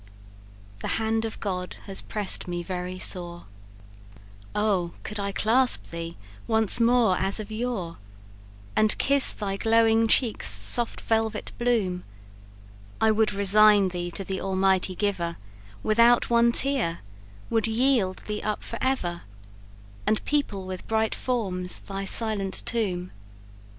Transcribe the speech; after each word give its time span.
"The 0.79 0.97
hand 0.97 1.25
of 1.25 1.39
God 1.39 1.75
has 1.85 2.01
press'd 2.01 2.47
me 2.47 2.63
very 2.63 2.97
sore 2.97 3.45
Oh, 4.55 4.93
could 5.03 5.19
I 5.19 5.31
clasp 5.31 5.91
thee 5.91 6.17
once 6.47 6.79
more 6.79 7.15
as 7.19 7.39
of 7.39 7.51
yore, 7.51 7.97
And 8.75 8.97
kiss 8.97 9.31
thy 9.31 9.57
glowing 9.57 10.07
cheeks' 10.07 10.49
soft 10.49 11.01
velvet 11.01 11.51
bloom, 11.59 12.03
I 12.99 13.11
would 13.11 13.31
resign 13.31 13.89
thee 13.89 14.09
to 14.09 14.23
the 14.23 14.41
Almighty 14.41 14.95
Giver 14.95 15.37
Without 15.83 16.31
one 16.31 16.51
tear, 16.51 17.01
would 17.51 17.67
yield 17.67 18.23
thee 18.25 18.41
up 18.41 18.63
for 18.63 18.79
ever, 18.81 19.21
And 20.07 20.25
people 20.25 20.65
with 20.65 20.87
bright 20.87 21.13
forms 21.13 21.79
thy 21.79 22.05
silent 22.05 22.63
tomb. 22.65 23.11